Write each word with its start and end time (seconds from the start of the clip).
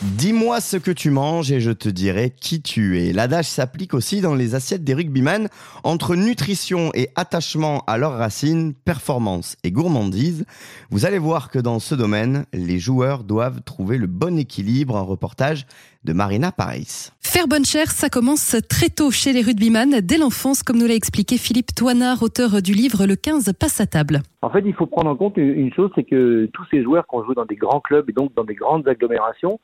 Dis-moi 0.00 0.60
ce 0.60 0.76
que 0.76 0.92
tu 0.92 1.10
manges 1.10 1.50
et 1.50 1.60
je 1.60 1.72
te 1.72 1.88
dirai 1.88 2.30
qui 2.30 2.62
tu 2.62 3.00
es. 3.00 3.12
L'adage 3.12 3.46
s'applique 3.46 3.94
aussi 3.94 4.20
dans 4.20 4.36
les 4.36 4.54
assiettes 4.54 4.84
des 4.84 4.94
rugbyman. 4.94 5.48
Entre 5.82 6.14
nutrition 6.14 6.92
et 6.94 7.10
attachement 7.16 7.82
à 7.88 7.98
leurs 7.98 8.16
racines, 8.16 8.74
performance 8.74 9.56
et 9.64 9.72
gourmandise, 9.72 10.44
vous 10.90 11.04
allez 11.04 11.18
voir 11.18 11.50
que 11.50 11.58
dans 11.58 11.80
ce 11.80 11.96
domaine, 11.96 12.46
les 12.52 12.78
joueurs 12.78 13.24
doivent 13.24 13.60
trouver 13.62 13.98
le 13.98 14.06
bon 14.06 14.38
équilibre. 14.38 14.96
Un 14.96 15.02
reportage 15.02 15.66
de 16.04 16.12
Marina 16.12 16.52
Paris. 16.52 17.10
Faire 17.30 17.46
bonne 17.46 17.66
chère, 17.66 17.88
ça 17.88 18.08
commence 18.08 18.56
très 18.70 18.88
tôt 18.88 19.10
chez 19.10 19.34
les 19.34 19.42
rugbyman, 19.42 20.00
dès 20.00 20.16
l'enfance, 20.16 20.62
comme 20.62 20.78
nous 20.78 20.86
l'a 20.86 20.94
expliqué 20.94 21.36
Philippe 21.36 21.74
Toinard, 21.76 22.22
auteur 22.22 22.62
du 22.62 22.72
livre 22.72 23.04
Le 23.06 23.16
15 23.16 23.52
passe 23.52 23.82
à 23.82 23.86
table. 23.86 24.20
En 24.40 24.48
fait, 24.48 24.62
il 24.64 24.72
faut 24.72 24.86
prendre 24.86 25.10
en 25.10 25.14
compte 25.14 25.36
une 25.36 25.70
chose, 25.74 25.90
c'est 25.94 26.04
que 26.04 26.48
tous 26.54 26.64
ces 26.70 26.82
joueurs 26.82 27.06
qui 27.06 27.14
ont 27.16 27.24
joué 27.24 27.34
dans 27.34 27.44
des 27.44 27.56
grands 27.56 27.80
clubs 27.80 28.08
et 28.08 28.14
donc 28.14 28.32
dans 28.34 28.44
des 28.44 28.54
grandes 28.54 28.88
agglomérations, 28.88 29.60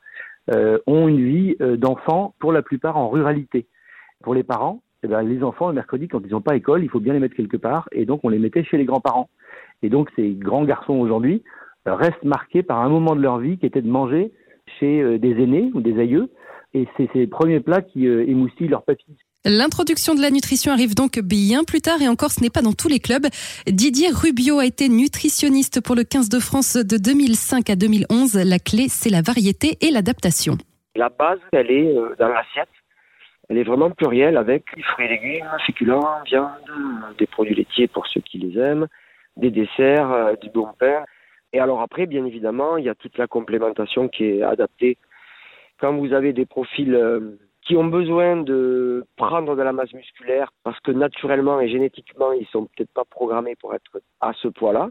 euh, 0.53 0.77
ont 0.85 1.07
une 1.07 1.25
vie 1.25 1.55
euh, 1.59 1.75
d'enfants 1.75 2.35
pour 2.37 2.53
la 2.53 2.61
plupart 2.61 2.97
en 2.97 3.09
ruralité. 3.09 3.65
Pour 4.21 4.35
les 4.35 4.43
parents, 4.43 4.83
eh 5.01 5.07
bien, 5.07 5.23
les 5.23 5.41
enfants 5.41 5.69
le 5.69 5.73
mercredi 5.73 6.07
quand 6.07 6.21
ils 6.23 6.33
n'ont 6.33 6.41
pas 6.41 6.55
école, 6.55 6.83
il 6.83 6.89
faut 6.89 6.99
bien 6.99 7.13
les 7.13 7.19
mettre 7.19 7.35
quelque 7.35 7.57
part 7.57 7.89
et 7.91 8.05
donc 8.05 8.19
on 8.21 8.29
les 8.29 8.37
mettait 8.37 8.63
chez 8.63 8.77
les 8.77 8.85
grands-parents. 8.85 9.27
Et 9.81 9.89
donc 9.89 10.11
ces 10.15 10.33
grands 10.33 10.65
garçons 10.65 10.93
aujourd'hui 10.93 11.41
euh, 11.87 11.95
restent 11.95 12.23
marqués 12.23 12.61
par 12.61 12.81
un 12.81 12.89
moment 12.89 13.15
de 13.15 13.21
leur 13.21 13.39
vie 13.39 13.57
qui 13.57 13.65
était 13.65 13.81
de 13.81 13.89
manger 13.89 14.31
chez 14.79 15.17
des 15.17 15.41
aînés 15.41 15.71
ou 15.73 15.81
des 15.81 15.99
aïeux 15.99 16.29
et 16.75 16.87
c'est 16.97 17.09
ces 17.13 17.25
premiers 17.25 17.61
plats 17.61 17.81
qui 17.81 18.05
émoustillent 18.05 18.67
leur 18.67 18.83
papilles. 18.83 19.15
L'introduction 19.47 20.15
de 20.15 20.21
la 20.21 20.31
nutrition 20.31 20.71
arrive 20.71 20.95
donc 20.95 21.19
bien 21.19 21.63
plus 21.63 21.79
tard 21.79 22.01
et 22.01 22.07
encore 22.07 22.31
ce 22.31 22.41
n'est 22.41 22.49
pas 22.49 22.63
dans 22.63 22.73
tous 22.73 22.89
les 22.89 22.99
clubs. 22.99 23.27
Didier 23.67 24.07
Rubio 24.09 24.57
a 24.57 24.65
été 24.65 24.89
nutritionniste 24.89 25.81
pour 25.81 25.95
le 25.95 26.03
15 26.03 26.29
de 26.29 26.39
France 26.39 26.75
de 26.75 26.97
2005 26.97 27.69
à 27.69 27.75
2011. 27.75 28.41
La 28.43 28.57
clé, 28.57 28.87
c'est 28.89 29.11
la 29.11 29.21
variété 29.21 29.77
et 29.81 29.91
l'adaptation. 29.91 30.57
La 30.95 31.09
base, 31.09 31.37
elle 31.51 31.69
est 31.69 31.95
euh, 31.95 32.15
dans 32.17 32.29
l'assiette. 32.29 32.69
Elle 33.47 33.59
est 33.59 33.63
vraiment 33.63 33.91
plurielle 33.91 34.37
avec 34.37 34.65
fruits 34.81 35.05
et 35.05 35.09
légumes, 35.09 35.51
féculents, 35.67 36.23
viande, 36.25 36.49
des 37.19 37.27
produits 37.27 37.53
laitiers 37.53 37.87
pour 37.87 38.07
ceux 38.07 38.21
qui 38.21 38.39
les 38.39 38.59
aiment, 38.59 38.87
des 39.37 39.51
desserts, 39.51 40.11
euh, 40.11 40.33
du 40.41 40.49
bon 40.49 40.69
pain. 40.79 41.05
Et 41.53 41.59
alors 41.59 41.81
après, 41.81 42.07
bien 42.07 42.25
évidemment, 42.25 42.77
il 42.77 42.85
y 42.85 42.89
a 42.89 42.95
toute 42.95 43.19
la 43.19 43.27
complémentation 43.27 44.07
qui 44.07 44.25
est 44.25 44.41
adaptée. 44.41 44.97
Quand 45.79 45.95
vous 45.97 46.13
avez 46.13 46.33
des 46.33 46.45
profils 46.45 46.93
euh, 46.93 47.37
qui 47.61 47.75
ont 47.75 47.85
besoin 47.85 48.37
de 48.37 49.05
prendre 49.17 49.55
de 49.55 49.61
la 49.61 49.73
masse 49.73 49.93
musculaire 49.93 50.51
parce 50.63 50.79
que 50.81 50.91
naturellement 50.91 51.59
et 51.59 51.69
génétiquement, 51.69 52.31
ils 52.31 52.47
sont 52.47 52.65
peut-être 52.65 52.91
pas 52.93 53.05
programmés 53.05 53.55
pour 53.55 53.73
être 53.73 53.99
à 54.21 54.33
ce 54.41 54.47
poids-là, 54.47 54.89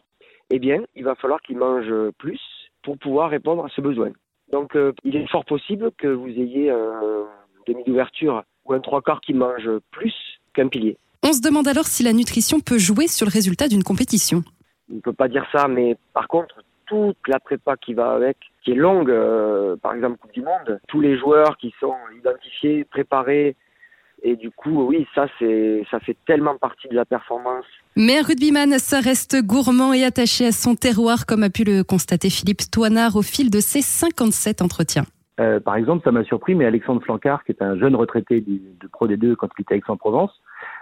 eh 0.51 0.59
bien, 0.59 0.83
il 0.95 1.05
va 1.05 1.15
falloir 1.15 1.41
qu'ils 1.41 1.57
mangent 1.57 2.11
plus 2.19 2.41
pour 2.83 2.99
pouvoir 2.99 3.31
répondre 3.31 3.65
à 3.65 3.69
ce 3.69 3.81
besoin. 3.81 4.11
Donc, 4.53 4.77
euh, 4.77 4.93
il 5.05 5.17
est 5.17 5.27
fort 5.29 5.45
possible 5.45 5.91
que 5.97 6.09
vous 6.09 6.29
ayez 6.29 6.71
un 6.71 7.27
demi 7.67 7.83
d'ouverture 7.85 8.43
ou 8.65 8.73
un 8.73 8.81
trois 8.81 9.01
quarts 9.01 9.21
qui 9.21 9.33
mange 9.33 9.69
plus 9.91 10.15
qu'un 10.53 10.69
pilier. 10.69 10.99
On 11.23 11.33
se 11.33 11.41
demande 11.41 11.67
alors 11.69 11.87
si 11.87 12.03
la 12.03 12.13
nutrition 12.13 12.61
peut 12.61 12.77
jouer 12.77 13.07
sur 13.07 13.27
le 13.27 13.31
résultat 13.31 13.69
d'une 13.69 13.83
compétition. 13.83 14.43
On 14.91 14.97
ne 14.97 15.01
peut 15.01 15.15
pas 15.15 15.29
dire 15.29 15.47
ça, 15.51 15.69
mais 15.69 15.97
par 16.13 16.29
contre, 16.29 16.63
toute 16.87 17.17
la 17.29 17.41
prépa 17.41 17.77
qui 17.77 17.95
va 17.95 18.13
avec, 18.13 18.37
qui 18.63 18.73
est 18.73 18.77
longue, 18.77 19.11
euh, 19.11 19.77
par 19.77 19.95
exemple 19.95 20.19
Coupe 20.19 20.33
du 20.33 20.43
Monde, 20.43 20.81
tous 20.89 21.01
les 21.01 21.19
joueurs 21.19 21.57
qui 21.57 21.75
sont 21.81 21.95
identifiés, 22.19 22.85
préparés, 22.85 23.57
et 24.23 24.37
du 24.37 24.51
coup, 24.51 24.87
oui, 24.87 25.07
ça, 25.15 25.27
c'est, 25.39 25.85
ça 25.91 26.01
fait 26.01 26.17
tellement 26.27 26.57
partie 26.57 26.89
de 26.89 26.95
la 26.95 27.05
performance. 27.05 27.67
Mais 27.95 28.19
un 28.19 28.23
rugbyman, 28.23 28.79
ça 28.79 29.01
reste 29.01 29.37
gourmand 29.45 29.93
et 29.93 30.03
attaché 30.03 30.47
à 30.47 30.53
son 30.53 30.75
terroir, 30.75 31.27
comme 31.27 31.43
a 31.43 31.51
pu 31.51 31.65
le 31.65 31.85
constater 31.85 32.31
Philippe 32.31 32.63
Toinard 32.73 33.17
au 33.17 33.23
fil 33.23 33.51
de 33.51 33.61
ses 33.61 33.83
57 33.83 34.63
entretiens. 34.63 35.05
Euh, 35.41 35.61
par 35.61 35.77
exemple, 35.77 36.03
ça 36.05 36.13
m'a 36.13 36.25
surpris, 36.25 36.55
mais 36.55 36.65
Alexandre 36.65 37.03
Flancard, 37.03 37.45
qui 37.45 37.53
est 37.53 37.61
un 37.61 37.77
jeune 37.77 37.95
retraité 37.95 38.41
du, 38.41 38.63
Pro 38.93 39.09
D2 39.09 39.35
quand 39.35 39.49
il 39.59 39.63
était 39.63 39.75
à 39.75 39.77
Aix-en-Provence, 39.77 40.31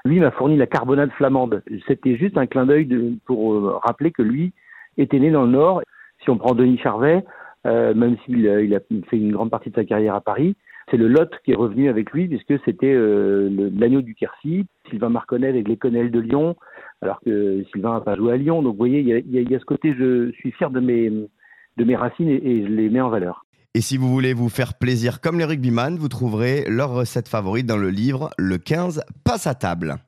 lui 0.05 0.21
m'a 0.21 0.31
fourni 0.31 0.57
la 0.57 0.67
carbonade 0.67 1.11
flamande. 1.13 1.63
C'était 1.89 2.17
juste 2.17 2.37
un 2.37 2.47
clin 2.47 2.67
d'œil 2.67 2.87
pour 3.25 3.55
euh, 3.55 3.79
rappeler 3.83 4.13
que 4.13 4.23
lui 4.23 4.53
était 4.99 5.19
né 5.19 5.31
dans 5.31 5.45
le 5.45 5.51
Nord 5.51 5.83
si 6.23 6.31
on 6.31 6.39
prend 6.39 6.55
Denis 6.55 6.79
Charvet, 6.79 7.25
euh, 7.67 7.95
même 7.95 8.17
s'il 8.25 8.47
euh, 8.47 8.65
il 8.65 8.75
a 8.75 8.81
fait 8.81 9.17
une 9.17 9.33
grande 9.33 9.51
partie 9.51 9.71
de 9.71 9.75
sa 9.75 9.85
carrière 9.85 10.15
à 10.15 10.21
Paris, 10.21 10.57
c'est 10.91 10.97
le 10.97 11.09
Lot 11.09 11.31
qui 11.45 11.53
est 11.53 11.57
revenu 11.57 11.89
avec 11.89 12.11
lui 12.11 12.29
puisque 12.29 12.63
c'était 12.65 12.93
euh, 12.93 13.71
l'agneau 13.77 14.03
du 14.03 14.15
Quercy, 14.15 14.67
Sylvain 14.91 15.11
Marconnet 15.11 15.49
avec 15.49 15.69
les 15.69 15.77
Connelles 15.77 16.11
de 16.11 16.21
Lyon, 16.21 16.57
alors 17.03 17.21
que 17.21 17.65
Sylvain 17.73 17.95
n'a 17.95 18.01
pas 18.01 18.17
joué 18.17 18.33
à 18.33 18.37
Lyon. 18.37 18.63
Donc 18.63 18.73
vous 18.73 18.79
voyez, 18.79 19.01
il 19.01 19.09
y 19.09 19.39
a, 19.39 19.41
y 19.41 19.61
ce 19.61 19.65
côté, 19.65 19.95
je 19.97 20.33
suis 20.33 20.53
fier 20.53 20.71
de 20.71 20.81
mes, 20.81 21.11
de 21.11 21.85
mes 21.85 21.97
racines 21.97 22.29
et, 22.29 22.35
et 22.45 22.67
je 22.67 22.69
les 22.69 22.91
mets 22.91 23.01
en 23.01 23.11
valeur. 23.11 23.45
Et 23.75 23.81
si 23.81 23.97
vous 23.97 24.09
voulez 24.09 24.35
vous 24.35 24.51
faire 24.51 24.75
plaisir 24.75 25.21
comme 25.21 25.39
les 25.39 25.47
rugbyman, 25.47 25.97
vous 25.97 26.09
trouverez 26.09 26.65
leur 26.69 26.91
recette 26.91 27.29
favorite 27.29 27.65
dans 27.65 27.79
le 27.79 27.89
livre 27.89 28.31
Le 28.37 28.59
15 28.59 29.03
passe 29.25 29.47
à 29.47 29.55
table. 29.55 29.97